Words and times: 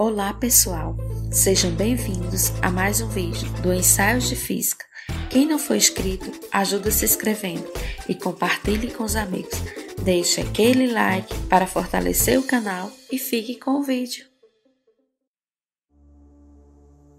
Olá 0.00 0.32
pessoal, 0.32 0.96
sejam 1.28 1.72
bem-vindos 1.72 2.52
a 2.62 2.70
mais 2.70 3.00
um 3.00 3.08
vídeo 3.08 3.50
do 3.62 3.74
Ensaios 3.74 4.28
de 4.28 4.36
Física. 4.36 4.84
Quem 5.28 5.44
não 5.44 5.58
for 5.58 5.74
inscrito, 5.74 6.30
ajuda 6.52 6.88
se 6.92 7.04
inscrevendo 7.04 7.66
e 8.08 8.14
compartilhe 8.14 8.92
com 8.92 9.02
os 9.02 9.16
amigos. 9.16 9.60
Deixe 10.04 10.40
aquele 10.40 10.92
like 10.92 11.34
para 11.48 11.66
fortalecer 11.66 12.38
o 12.38 12.46
canal 12.46 12.92
e 13.10 13.18
fique 13.18 13.58
com 13.58 13.72
o 13.72 13.82
vídeo. 13.82 14.24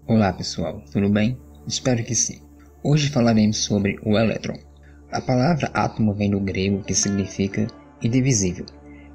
Olá 0.08 0.32
pessoal, 0.32 0.82
tudo 0.90 1.10
bem? 1.10 1.38
Espero 1.66 2.02
que 2.02 2.14
sim. 2.14 2.40
Hoje 2.82 3.10
falaremos 3.10 3.58
sobre 3.58 3.98
o 4.02 4.18
elétron. 4.18 4.56
A 5.12 5.20
palavra 5.20 5.70
átomo 5.74 6.14
vem 6.14 6.30
do 6.30 6.40
grego 6.40 6.82
que 6.82 6.94
significa 6.94 7.66
indivisível 8.02 8.64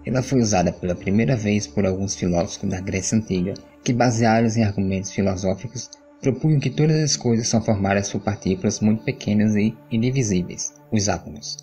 ela 0.05 0.21
foi 0.21 0.39
usada 0.39 0.71
pela 0.71 0.95
primeira 0.95 1.35
vez 1.35 1.65
por 1.65 1.85
alguns 1.85 2.15
filósofos 2.15 2.69
da 2.69 2.79
Grécia 2.79 3.17
Antiga, 3.17 3.55
que, 3.83 3.91
baseados 3.91 4.55
em 4.55 4.63
argumentos 4.63 5.11
filosóficos, 5.11 5.89
propunham 6.21 6.59
que 6.59 6.69
todas 6.69 7.01
as 7.03 7.17
coisas 7.17 7.47
são 7.47 7.61
formadas 7.61 8.11
por 8.11 8.21
partículas 8.21 8.79
muito 8.79 9.03
pequenas 9.03 9.55
e 9.55 9.75
indivisíveis, 9.91 10.73
os 10.91 11.09
átomos. 11.09 11.57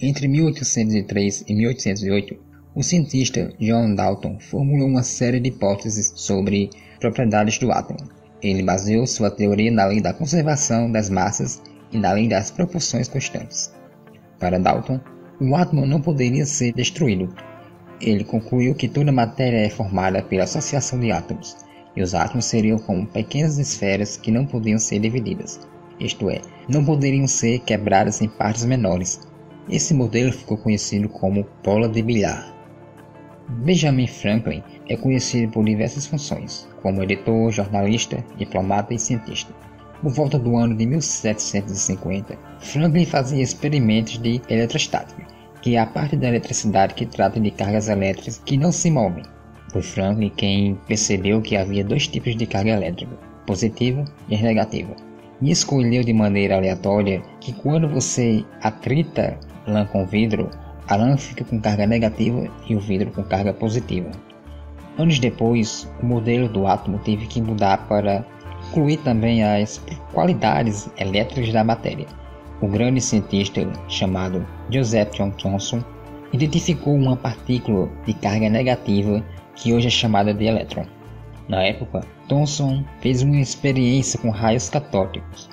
Entre 0.00 0.26
1803 0.26 1.44
e 1.46 1.54
1808, 1.54 2.36
o 2.74 2.82
cientista 2.82 3.52
John 3.60 3.94
Dalton 3.94 4.38
formulou 4.40 4.88
uma 4.88 5.02
série 5.02 5.38
de 5.38 5.50
hipóteses 5.50 6.12
sobre 6.16 6.70
propriedades 6.98 7.58
do 7.58 7.70
átomo. 7.70 8.08
Ele 8.42 8.62
baseou 8.62 9.06
sua 9.06 9.30
teoria 9.30 9.70
na 9.70 9.84
lei 9.84 10.00
da 10.00 10.14
conservação 10.14 10.90
das 10.90 11.10
massas 11.10 11.62
e 11.92 11.98
na 11.98 12.12
lei 12.12 12.26
das 12.26 12.50
proporções 12.50 13.06
constantes. 13.06 13.72
Para 14.38 14.58
Dalton, 14.58 14.98
o 15.40 15.54
átomo 15.54 15.86
não 15.86 16.00
poderia 16.00 16.46
ser 16.46 16.72
destruído, 16.72 17.32
ele 18.02 18.24
concluiu 18.24 18.74
que 18.74 18.88
toda 18.88 19.12
matéria 19.12 19.58
é 19.58 19.70
formada 19.70 20.22
pela 20.22 20.44
associação 20.44 20.98
de 20.98 21.12
átomos, 21.12 21.56
e 21.94 22.02
os 22.02 22.14
átomos 22.14 22.46
seriam 22.46 22.78
como 22.78 23.06
pequenas 23.06 23.58
esferas 23.58 24.16
que 24.16 24.30
não 24.30 24.44
podiam 24.44 24.78
ser 24.78 24.98
divididas, 24.98 25.60
isto 26.00 26.28
é, 26.30 26.40
não 26.68 26.84
poderiam 26.84 27.26
ser 27.26 27.60
quebradas 27.60 28.20
em 28.20 28.28
partes 28.28 28.64
menores. 28.64 29.20
Esse 29.68 29.94
modelo 29.94 30.32
ficou 30.32 30.56
conhecido 30.56 31.08
como 31.08 31.46
bola 31.62 31.88
de 31.88 32.02
bilhar. 32.02 32.52
Benjamin 33.48 34.06
Franklin 34.06 34.62
é 34.88 34.96
conhecido 34.96 35.52
por 35.52 35.64
diversas 35.64 36.06
funções, 36.06 36.68
como 36.82 37.02
editor, 37.02 37.52
jornalista, 37.52 38.24
diplomata 38.36 38.94
e 38.94 38.98
cientista. 38.98 39.54
Por 40.00 40.10
volta 40.10 40.38
do 40.38 40.56
ano 40.56 40.76
de 40.76 40.86
1750, 40.86 42.36
Franklin 42.58 43.06
fazia 43.06 43.42
experimentos 43.42 44.18
de 44.18 44.40
eletrostática 44.48 45.31
que 45.62 45.76
é 45.76 45.78
a 45.78 45.86
parte 45.86 46.16
da 46.16 46.28
eletricidade 46.28 46.92
que 46.92 47.06
trata 47.06 47.40
de 47.40 47.50
cargas 47.50 47.88
elétricas 47.88 48.42
que 48.44 48.56
não 48.56 48.72
se 48.72 48.90
movem. 48.90 49.22
Foi 49.70 49.80
Franklin 49.80 50.30
quem 50.36 50.74
percebeu 50.86 51.40
que 51.40 51.56
havia 51.56 51.84
dois 51.84 52.06
tipos 52.06 52.36
de 52.36 52.44
carga 52.44 52.72
elétrica, 52.72 53.16
positiva 53.46 54.04
e 54.28 54.36
negativa, 54.36 54.94
e 55.40 55.50
escolheu 55.50 56.02
de 56.02 56.12
maneira 56.12 56.56
aleatória 56.56 57.22
que 57.40 57.52
quando 57.52 57.88
você 57.88 58.44
atrita 58.60 59.38
lã 59.66 59.86
com 59.86 60.04
vidro, 60.04 60.50
a 60.88 60.96
lã 60.96 61.16
fica 61.16 61.44
com 61.44 61.60
carga 61.60 61.86
negativa 61.86 62.46
e 62.68 62.74
o 62.74 62.80
vidro 62.80 63.12
com 63.12 63.22
carga 63.22 63.54
positiva. 63.54 64.10
Anos 64.98 65.18
depois, 65.18 65.88
o 66.02 66.06
modelo 66.06 66.48
do 66.48 66.66
átomo 66.66 66.98
teve 66.98 67.26
que 67.26 67.40
mudar 67.40 67.86
para 67.88 68.26
incluir 68.68 68.98
também 68.98 69.42
as 69.42 69.80
qualidades 70.12 70.90
elétricas 70.98 71.52
da 71.52 71.64
matéria 71.64 72.06
o 72.62 72.68
grande 72.68 73.00
cientista 73.00 73.60
chamado 73.88 74.46
Joseph 74.72 75.10
John 75.16 75.30
Thomson 75.30 75.82
identificou 76.32 76.94
uma 76.94 77.16
partícula 77.16 77.88
de 78.06 78.14
carga 78.14 78.48
negativa 78.48 79.22
que 79.54 79.72
hoje 79.72 79.88
é 79.88 79.90
chamada 79.90 80.32
de 80.32 80.46
elétron. 80.46 80.86
Na 81.48 81.62
época, 81.62 82.00
Thomson 82.28 82.82
fez 83.00 83.22
uma 83.22 83.38
experiência 83.38 84.18
com 84.18 84.30
raios 84.30 84.70
catódicos. 84.70 85.50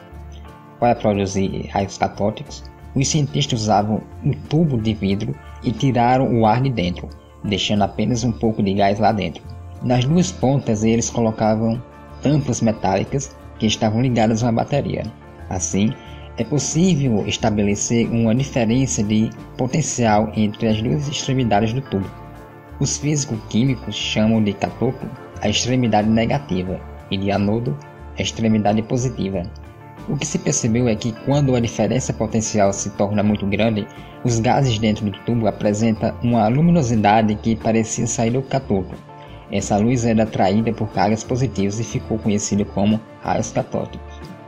Para 0.79 0.95
produzir 0.95 1.67
raios 1.67 1.97
catódicos, 1.97 2.63
os 2.95 3.07
cientistas 3.07 3.61
usavam 3.61 4.01
um 4.23 4.31
tubo 4.31 4.77
de 4.77 4.93
vidro 4.93 5.35
e 5.63 5.71
tiraram 5.71 6.39
o 6.39 6.45
ar 6.45 6.61
de 6.61 6.69
dentro, 6.69 7.09
deixando 7.43 7.83
apenas 7.83 8.23
um 8.23 8.31
pouco 8.31 8.63
de 8.63 8.73
gás 8.73 8.99
lá 8.99 9.11
dentro. 9.11 9.43
Nas 9.83 10.05
duas 10.05 10.31
pontas, 10.31 10.83
eles 10.83 11.09
colocavam 11.09 11.81
tampas 12.21 12.61
metálicas 12.61 13.35
que 13.57 13.65
estavam 13.65 14.01
ligadas 14.01 14.43
a 14.43 14.47
uma 14.47 14.63
bateria. 14.63 15.03
Assim, 15.49 15.93
é 16.39 16.43
possível 16.45 17.27
estabelecer 17.27 18.09
uma 18.09 18.33
diferença 18.33 19.03
de 19.03 19.29
potencial 19.57 20.31
entre 20.37 20.69
as 20.69 20.81
duas 20.81 21.05
extremidades 21.09 21.73
do 21.73 21.81
tubo. 21.81 22.09
Os 22.79 22.97
físicos-químicos 22.97 23.93
chamam 23.93 24.41
de 24.41 24.53
cátodo 24.53 25.11
a 25.41 25.49
extremidade 25.49 26.07
negativa 26.07 26.79
e 27.11 27.17
de 27.17 27.29
anodo 27.29 27.77
a 28.17 28.21
extremidade 28.21 28.81
positiva. 28.83 29.43
O 30.07 30.15
que 30.15 30.25
se 30.25 30.39
percebeu 30.39 30.87
é 30.87 30.95
que 30.95 31.11
quando 31.25 31.55
a 31.55 31.59
diferença 31.59 32.13
potencial 32.13 32.71
se 32.71 32.89
torna 32.91 33.21
muito 33.21 33.45
grande, 33.45 33.85
os 34.23 34.39
gases 34.39 34.79
dentro 34.79 35.05
do 35.05 35.19
tubo 35.25 35.45
apresentam 35.45 36.17
uma 36.23 36.47
luminosidade 36.47 37.35
que 37.35 37.57
parecia 37.57 38.07
sair 38.07 38.31
do 38.31 38.41
cátodo. 38.41 38.95
Essa 39.51 39.75
luz 39.75 40.05
era 40.05 40.23
atraída 40.23 40.71
por 40.71 40.87
cargas 40.93 41.21
positivas 41.21 41.81
e 41.81 41.83
ficou 41.83 42.17
conhecida 42.17 42.63
como 42.63 42.97
raios 43.21 43.51
catódicos. 43.51 44.38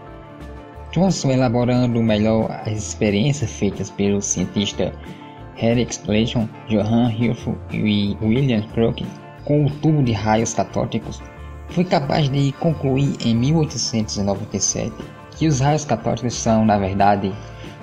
Johnson 0.92 1.32
elaborando 1.32 2.04
melhor 2.04 2.52
as 2.66 2.74
experiências 2.74 3.50
feitas 3.50 3.90
pelo 3.90 4.22
cientista 4.22 4.94
Eric 5.62 6.00
Clayton, 6.00 6.50
Johann 6.68 7.12
Hilfe 7.12 7.56
e 7.72 8.18
William 8.22 8.62
Crookes 8.74 9.08
com 9.46 9.66
o 9.66 9.70
tubo 9.70 10.04
de 10.04 10.12
raios 10.12 10.54
catódicos, 10.54 11.22
foi 11.70 11.86
capaz 11.86 12.30
de 12.30 12.52
concluir 12.54 13.16
em 13.26 13.34
1897 13.36 14.94
que 15.38 15.48
os 15.48 15.60
raios 15.60 15.86
catódicos 15.86 16.34
são, 16.34 16.66
na 16.66 16.78
verdade, 16.78 17.34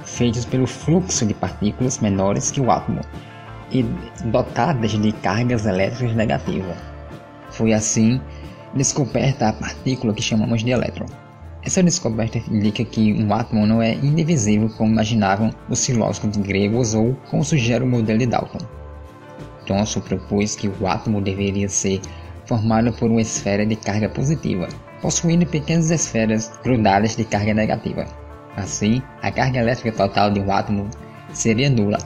feitos 0.04 0.44
pelo 0.44 0.66
fluxo 0.66 1.24
de 1.24 1.34
partículas 1.34 1.98
menores 2.00 2.50
que 2.50 2.60
o 2.60 2.70
átomo 2.70 3.00
e 3.72 3.82
dotadas 4.26 4.92
de 4.92 5.12
cargas 5.12 5.64
elétricas 5.66 6.14
negativas. 6.14 6.76
Foi 7.50 7.72
assim 7.72 8.20
descoberta 8.74 9.48
a 9.48 9.52
partícula 9.54 10.12
que 10.12 10.22
chamamos 10.22 10.62
de 10.62 10.70
elétron. 10.70 11.06
Essa 11.62 11.82
descoberta 11.82 12.38
indica 12.50 12.84
que 12.84 13.12
um 13.12 13.32
átomo 13.34 13.66
não 13.66 13.82
é 13.82 13.94
indivisível 13.94 14.68
como 14.70 14.92
imaginavam 14.92 15.50
os 15.68 15.84
filósofos 15.84 16.36
gregos 16.36 16.94
ou 16.94 17.16
como 17.28 17.44
sugere 17.44 17.84
o 17.84 17.86
modelo 17.86 18.18
de 18.18 18.26
Dalton. 18.26 18.58
Thomson 19.66 20.00
propôs 20.00 20.56
que 20.56 20.68
o 20.68 20.86
átomo 20.86 21.20
deveria 21.20 21.68
ser 21.68 22.00
formado 22.46 22.92
por 22.92 23.10
uma 23.10 23.20
esfera 23.20 23.66
de 23.66 23.76
carga 23.76 24.08
positiva, 24.08 24.68
possuindo 25.02 25.44
pequenas 25.44 25.90
esferas 25.90 26.50
grudadas 26.64 27.16
de 27.16 27.24
carga 27.24 27.52
negativa. 27.52 28.06
Assim, 28.56 29.02
a 29.22 29.30
carga 29.30 29.58
elétrica 29.58 29.92
total 29.92 30.30
de 30.30 30.40
um 30.40 30.50
átomo 30.50 30.88
seria 31.32 31.68
nula, 31.68 31.98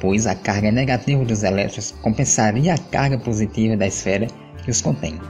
pois 0.00 0.26
a 0.26 0.34
carga 0.34 0.72
negativa 0.72 1.24
dos 1.24 1.42
elétrons 1.42 1.94
compensaria 2.02 2.74
a 2.74 2.78
carga 2.78 3.18
positiva 3.18 3.76
da 3.76 3.86
esfera 3.86 4.26
que 4.64 4.70
os 4.70 4.80
contém. 4.80 5.20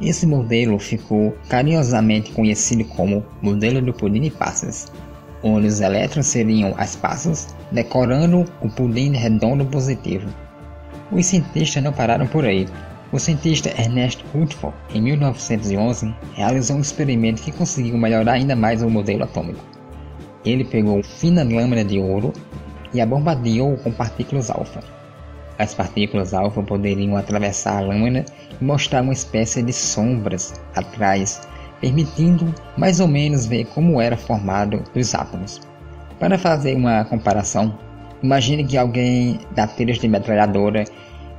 Esse 0.00 0.26
modelo 0.26 0.78
ficou 0.78 1.34
carinhosamente 1.48 2.32
conhecido 2.32 2.84
como 2.84 3.24
modelo 3.40 3.80
do 3.80 3.94
pudim 3.94 4.20
de 4.20 4.30
passas, 4.30 4.92
onde 5.42 5.66
os 5.66 5.80
elétrons 5.80 6.26
seriam 6.26 6.74
as 6.76 6.94
passas 6.94 7.54
decorando 7.72 8.44
o 8.60 8.68
pudim 8.68 9.12
redondo 9.12 9.64
positivo. 9.64 10.28
Os 11.10 11.24
cientistas 11.24 11.82
não 11.82 11.92
pararam 11.92 12.26
por 12.26 12.44
aí. 12.44 12.66
O 13.12 13.18
cientista 13.18 13.70
Ernest 13.80 14.22
Rutherford, 14.34 14.76
em 14.92 15.00
1911, 15.00 16.12
realizou 16.34 16.76
um 16.76 16.80
experimento 16.80 17.40
que 17.40 17.52
conseguiu 17.52 17.96
melhorar 17.96 18.32
ainda 18.32 18.56
mais 18.56 18.82
o 18.82 18.90
modelo 18.90 19.22
atômico. 19.24 19.64
Ele 20.44 20.64
pegou 20.64 21.02
fina 21.02 21.42
lâmina 21.42 21.84
de 21.84 21.98
ouro 21.98 22.32
e 22.92 23.00
a 23.00 23.06
bombardeou 23.06 23.76
com 23.78 23.92
partículas 23.92 24.50
alfa. 24.50 24.80
As 25.58 25.74
partículas 25.74 26.34
alfa 26.34 26.62
poderiam 26.62 27.16
atravessar 27.16 27.78
a 27.78 27.86
lâmina 27.86 28.24
e 28.60 28.64
mostrar 28.64 29.02
uma 29.02 29.12
espécie 29.12 29.62
de 29.62 29.72
sombras 29.72 30.54
atrás, 30.74 31.40
permitindo 31.80 32.54
mais 32.76 33.00
ou 33.00 33.08
menos 33.08 33.46
ver 33.46 33.64
como 33.66 34.00
era 34.00 34.16
formado 34.16 34.82
os 34.94 35.14
átomos. 35.14 35.60
Para 36.20 36.38
fazer 36.38 36.74
uma 36.74 37.04
comparação, 37.04 37.78
imagine 38.22 38.64
que 38.64 38.76
alguém 38.76 39.38
dá 39.54 39.66
tiros 39.66 39.98
de 39.98 40.08
metralhadora 40.08 40.84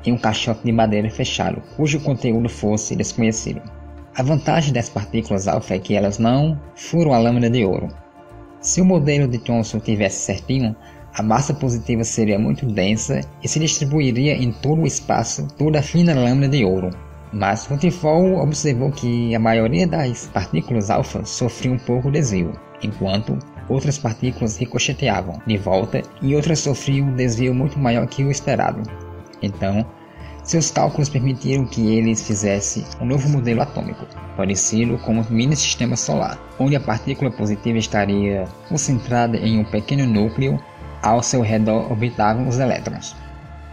em 0.06 0.14
um 0.14 0.18
caixote 0.18 0.64
de 0.64 0.72
madeira 0.72 1.10
fechado, 1.10 1.62
cujo 1.76 2.00
conteúdo 2.00 2.50
fosse 2.50 2.96
desconhecido. 2.96 3.62
A 4.16 4.24
vantagem 4.24 4.74
das 4.74 4.90
partículas 4.90 5.48
alfa 5.48 5.76
é 5.76 5.80
que 5.80 5.96
elas 5.96 6.18
não 6.18 6.60
furam 6.76 7.14
a 7.14 7.20
lâmina 7.20 7.50
de 7.50 7.64
ouro. 7.64 7.88
Se 8.62 8.82
o 8.82 8.86
modelo 8.86 9.28
de 9.28 9.38
Thomson 9.38 9.80
tivesse 9.80 10.26
certinho, 10.26 10.76
a 11.18 11.24
massa 11.24 11.52
positiva 11.52 12.04
seria 12.04 12.38
muito 12.38 12.66
densa 12.66 13.22
e 13.44 13.48
se 13.48 13.60
distribuiria 13.60 14.36
em 14.36 14.52
todo 14.52 14.84
o 14.84 14.88
espaço 14.88 15.48
toda 15.58 15.80
a 15.80 15.82
fina 15.84 16.14
lâmina 16.14 16.48
de 16.48 16.64
ouro. 16.64 16.92
Mas 17.34 17.66
Rutherford 17.66 18.40
observou 18.40 18.92
que 18.92 19.34
a 19.34 19.40
maioria 19.40 19.88
das 19.88 20.28
partículas 20.28 20.92
alfa 20.92 21.26
sofriam 21.26 21.74
um 21.74 21.80
pouco 21.80 22.12
desvio, 22.12 22.54
enquanto 22.84 23.38
outras 23.68 23.98
partículas 23.98 24.58
ricocheteavam 24.58 25.42
de 25.46 25.58
volta 25.58 26.04
e 26.22 26.36
outras 26.36 26.60
sofriam 26.60 27.08
um 27.08 27.16
desvio 27.16 27.54
muito 27.54 27.80
maior 27.80 28.06
que 28.08 28.24
o 28.24 28.32
esperado. 28.32 28.84
Então, 29.42 29.86
Seus 30.48 30.72
cálculos 30.72 31.10
permitiram 31.10 31.66
que 31.66 31.98
eles 31.98 32.26
fizessem 32.26 32.82
um 33.02 33.06
novo 33.06 33.28
modelo 33.28 33.62
atômico, 33.62 34.06
parecido 34.38 34.98
com 35.00 35.20
um 35.20 35.26
mini-sistema 35.30 35.98
solar, 35.98 36.40
onde 36.58 36.74
a 36.74 36.80
partícula 36.80 37.30
positiva 37.30 37.78
estaria 37.78 38.46
concentrada 38.70 39.36
em 39.36 39.60
um 39.60 39.66
pequeno 39.66 40.06
núcleo, 40.06 40.58
ao 41.02 41.22
seu 41.22 41.42
redor 41.42 41.92
orbitavam 41.92 42.48
os 42.48 42.60
elétrons. 42.60 43.16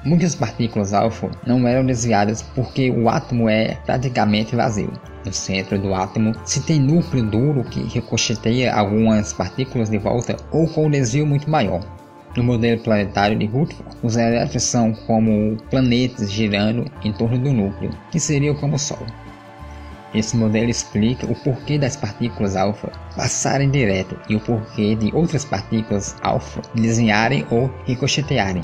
Muitas 0.04 0.34
partículas 0.34 0.92
alfa 0.92 1.30
não 1.46 1.66
eram 1.66 1.86
desviadas 1.86 2.42
porque 2.42 2.90
o 2.90 3.08
átomo 3.08 3.48
é 3.48 3.74
praticamente 3.86 4.54
vazio. 4.54 4.92
No 5.24 5.32
centro 5.32 5.78
do 5.78 5.94
átomo 5.94 6.34
se 6.44 6.60
tem 6.60 6.78
núcleo 6.78 7.24
duro 7.24 7.64
que 7.64 7.80
ricocheteia 7.80 8.74
algumas 8.74 9.32
partículas 9.32 9.88
de 9.88 9.96
volta 9.96 10.36
ou 10.52 10.68
com 10.68 10.86
um 10.86 10.90
desvio 10.90 11.26
muito 11.26 11.48
maior. 11.48 11.80
No 12.36 12.44
modelo 12.44 12.82
planetário 12.82 13.38
de 13.38 13.46
Rutherford, 13.46 13.96
os 14.02 14.16
elétrons 14.16 14.64
são 14.64 14.92
como 14.92 15.56
planetas 15.70 16.30
girando 16.30 16.84
em 17.02 17.12
torno 17.12 17.38
do 17.38 17.52
núcleo, 17.52 17.90
que 18.10 18.20
seria 18.20 18.52
como 18.54 18.74
o 18.74 18.78
Sol. 18.78 19.06
Esse 20.14 20.36
modelo 20.36 20.70
explica 20.70 21.26
o 21.26 21.34
porquê 21.34 21.78
das 21.78 21.96
partículas 21.96 22.54
alfa 22.54 22.92
passarem 23.16 23.70
direto 23.70 24.16
e 24.28 24.36
o 24.36 24.40
porquê 24.40 24.94
de 24.94 25.14
outras 25.14 25.44
partículas 25.44 26.16
alfa 26.22 26.62
desviarem 26.74 27.44
ou 27.50 27.70
ricochetearem. 27.84 28.62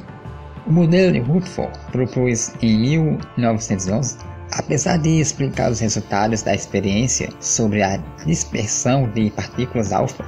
O 0.66 0.72
modelo 0.72 1.12
de 1.12 1.18
Rutherford, 1.18 1.76
propôs 1.90 2.54
em 2.62 2.78
1911, 2.78 4.18
apesar 4.52 4.98
de 4.98 5.20
explicar 5.20 5.70
os 5.70 5.80
resultados 5.80 6.42
da 6.42 6.54
experiência 6.54 7.28
sobre 7.40 7.82
a 7.82 7.96
dispersão 8.24 9.10
de 9.10 9.30
partículas 9.30 9.92
alfa, 9.92 10.24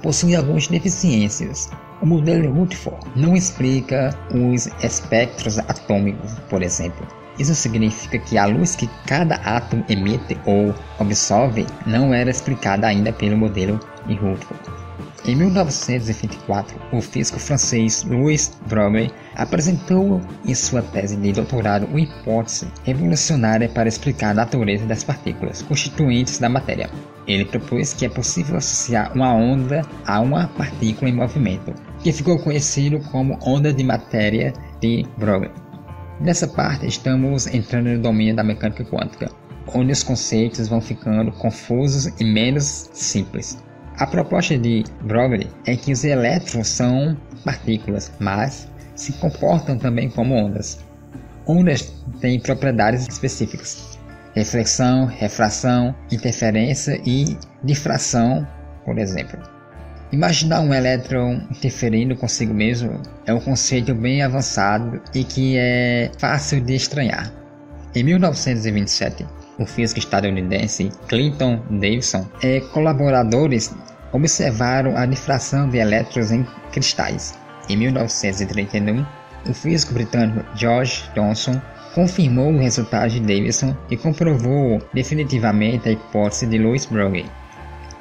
possui 0.00 0.34
algumas 0.34 0.66
deficiências 0.68 1.68
o 2.02 2.06
modelo 2.06 2.52
Rutherford 2.52 3.06
não 3.14 3.36
explica 3.36 4.10
os 4.34 4.66
espectros 4.82 5.58
atômicos, 5.60 6.32
por 6.50 6.60
exemplo. 6.60 7.06
Isso 7.38 7.54
significa 7.54 8.18
que 8.18 8.36
a 8.36 8.46
luz 8.46 8.76
que 8.76 8.88
cada 9.06 9.36
átomo 9.36 9.84
emite 9.88 10.38
ou 10.44 10.74
absorve 10.98 11.66
não 11.86 12.12
era 12.12 12.30
explicada 12.30 12.86
ainda 12.86 13.12
pelo 13.12 13.36
modelo 13.36 13.80
de 14.06 14.14
Rutherford. 14.14 14.82
Em 15.24 15.36
1924, 15.36 16.76
o 16.92 17.00
físico 17.00 17.38
francês 17.38 18.02
Louis 18.02 18.58
Broglie 18.66 19.12
apresentou 19.36 20.20
em 20.44 20.52
sua 20.52 20.82
tese 20.82 21.16
de 21.16 21.32
doutorado 21.32 21.86
uma 21.86 22.00
hipótese 22.00 22.66
revolucionária 22.82 23.68
para 23.68 23.88
explicar 23.88 24.30
a 24.30 24.34
natureza 24.34 24.84
das 24.84 25.04
partículas 25.04 25.62
constituintes 25.62 26.38
da 26.38 26.48
matéria. 26.48 26.90
Ele 27.28 27.44
propôs 27.44 27.94
que 27.94 28.04
é 28.04 28.08
possível 28.08 28.56
associar 28.56 29.12
uma 29.14 29.32
onda 29.32 29.82
a 30.04 30.18
uma 30.18 30.48
partícula 30.48 31.08
em 31.08 31.14
movimento, 31.14 31.72
que 32.02 32.12
ficou 32.12 32.36
conhecido 32.40 32.98
como 33.12 33.38
onda 33.46 33.72
de 33.72 33.84
matéria 33.84 34.52
de 34.80 35.06
Broglie. 35.16 35.52
Nessa 36.22 36.46
parte, 36.46 36.86
estamos 36.86 37.48
entrando 37.48 37.88
no 37.88 38.00
domínio 38.00 38.36
da 38.36 38.44
mecânica 38.44 38.84
quântica, 38.84 39.28
onde 39.74 39.90
os 39.90 40.04
conceitos 40.04 40.68
vão 40.68 40.80
ficando 40.80 41.32
confusos 41.32 42.06
e 42.20 42.24
menos 42.24 42.88
simples. 42.92 43.60
A 43.96 44.06
proposta 44.06 44.56
de 44.56 44.84
Broglie 45.00 45.50
é 45.66 45.74
que 45.74 45.92
os 45.92 46.04
elétrons 46.04 46.68
são 46.68 47.16
partículas, 47.44 48.12
mas 48.20 48.68
se 48.94 49.12
comportam 49.14 49.76
também 49.76 50.08
como 50.08 50.36
ondas. 50.36 50.78
Ondas 51.44 51.92
têm 52.20 52.38
propriedades 52.38 53.08
específicas: 53.08 53.98
reflexão, 54.32 55.06
refração, 55.06 55.92
interferência 56.12 57.02
e 57.04 57.36
difração, 57.64 58.46
por 58.84 58.96
exemplo. 58.96 59.40
Imaginar 60.12 60.60
um 60.60 60.74
elétron 60.74 61.40
interferindo 61.50 62.14
consigo 62.14 62.52
mesmo 62.52 63.00
é 63.24 63.32
um 63.32 63.40
conceito 63.40 63.94
bem 63.94 64.22
avançado 64.22 65.00
e 65.14 65.24
que 65.24 65.56
é 65.56 66.10
fácil 66.18 66.60
de 66.60 66.74
estranhar. 66.74 67.32
Em 67.94 68.04
1927, 68.04 69.26
o 69.58 69.64
físico 69.64 69.98
estadunidense 69.98 70.90
Clinton 71.08 71.62
Davidson 71.70 72.28
e 72.42 72.60
colaboradores 72.60 73.74
observaram 74.12 74.98
a 74.98 75.06
difração 75.06 75.66
de 75.70 75.78
elétrons 75.78 76.30
em 76.30 76.46
cristais. 76.70 77.38
Em 77.70 77.76
1931, 77.78 79.06
o 79.48 79.54
físico 79.54 79.94
britânico 79.94 80.44
George 80.54 81.04
Thomson 81.14 81.58
confirmou 81.94 82.52
o 82.52 82.58
resultado 82.58 83.10
de 83.10 83.20
Davidson 83.20 83.74
e 83.90 83.96
comprovou 83.96 84.78
definitivamente 84.92 85.88
a 85.88 85.92
hipótese 85.92 86.46
de 86.46 86.58
Louis 86.58 86.84
Broglie. 86.84 87.30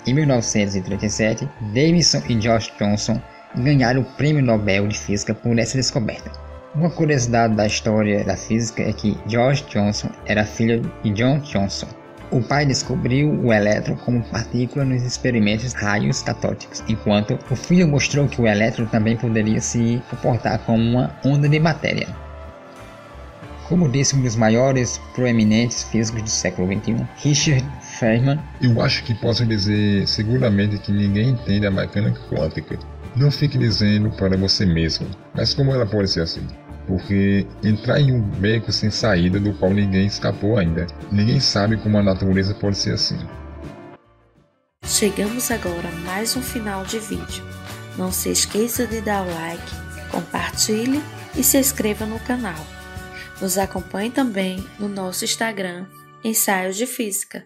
Em 0.07 0.13
1937, 0.15 1.47
Davidson 1.73 2.23
e 2.27 2.41
George 2.41 2.71
Thomson 2.79 3.21
ganharam 3.55 4.01
o 4.01 4.05
Prêmio 4.05 4.43
Nobel 4.43 4.87
de 4.87 4.97
Física 4.97 5.33
por 5.33 5.57
essa 5.59 5.77
descoberta. 5.77 6.31
Uma 6.73 6.89
curiosidade 6.89 7.53
da 7.53 7.67
história 7.67 8.23
da 8.23 8.35
física 8.35 8.81
é 8.81 8.93
que 8.93 9.17
George 9.27 9.63
Johnson 9.69 10.09
era 10.25 10.45
filho 10.45 10.81
de 11.03 11.11
John 11.11 11.39
Johnson. 11.39 11.87
O 12.31 12.41
pai 12.41 12.65
descobriu 12.65 13.29
o 13.43 13.51
elétron 13.51 13.97
como 13.97 14.23
partícula 14.23 14.85
nos 14.85 15.03
experimentos 15.03 15.73
raios 15.73 16.21
catódicos, 16.21 16.81
enquanto 16.87 17.37
o 17.51 17.55
filho 17.55 17.87
mostrou 17.87 18.25
que 18.27 18.41
o 18.41 18.47
elétron 18.47 18.85
também 18.85 19.17
poderia 19.17 19.59
se 19.59 20.01
comportar 20.09 20.59
como 20.59 20.81
uma 20.81 21.13
onda 21.25 21.49
de 21.49 21.59
matéria. 21.59 22.07
Como 23.71 23.87
disse 23.87 24.17
um 24.17 24.21
dos 24.21 24.35
maiores 24.35 24.99
proeminentes 25.15 25.83
físicos 25.83 26.23
do 26.23 26.29
século 26.29 26.67
XXI, 26.67 27.07
Richard 27.15 27.65
Feynman, 27.81 28.37
eu 28.61 28.81
acho 28.81 29.01
que 29.05 29.13
posso 29.13 29.45
dizer 29.45 30.05
seguramente 30.05 30.77
que 30.79 30.91
ninguém 30.91 31.29
entende 31.29 31.65
a 31.65 31.71
mecânica 31.71 32.19
quântica. 32.29 32.77
Não 33.15 33.31
fique 33.31 33.57
dizendo 33.57 34.11
para 34.11 34.35
você 34.35 34.65
mesmo, 34.65 35.07
mas 35.33 35.53
como 35.53 35.73
ela 35.73 35.85
pode 35.85 36.09
ser 36.09 36.19
assim? 36.19 36.45
Porque 36.85 37.47
entrar 37.63 38.01
em 38.01 38.11
um 38.11 38.19
beco 38.21 38.73
sem 38.73 38.91
saída 38.91 39.39
do 39.39 39.53
qual 39.53 39.71
ninguém 39.71 40.05
escapou 40.05 40.57
ainda. 40.57 40.85
Ninguém 41.09 41.39
sabe 41.39 41.77
como 41.77 41.97
a 41.97 42.03
natureza 42.03 42.53
pode 42.53 42.77
ser 42.77 42.95
assim. 42.95 43.19
Chegamos 44.83 45.49
agora 45.49 45.87
a 45.87 46.05
mais 46.05 46.35
um 46.35 46.41
final 46.41 46.83
de 46.83 46.99
vídeo. 46.99 47.41
Não 47.97 48.11
se 48.11 48.29
esqueça 48.29 48.85
de 48.85 48.99
dar 48.99 49.25
o 49.25 49.33
like, 49.33 49.71
compartilhe 50.11 51.01
e 51.37 51.41
se 51.41 51.57
inscreva 51.57 52.05
no 52.05 52.19
canal. 52.19 52.80
Nos 53.41 53.57
acompanhe 53.57 54.11
também 54.11 54.63
no 54.79 54.87
nosso 54.87 55.25
Instagram, 55.25 55.87
Ensaios 56.23 56.77
de 56.77 56.85
Física. 56.85 57.43